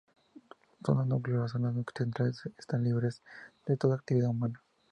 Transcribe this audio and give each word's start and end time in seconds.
Zona 0.83 1.05
núcleo: 1.05 1.41
Las 1.43 1.51
zonas 1.51 1.75
centrales 1.93 2.41
están 2.57 2.83
libres 2.83 3.21
de 3.67 3.77
toda 3.77 3.97
actividad 3.97 4.29
humana. 4.31 4.59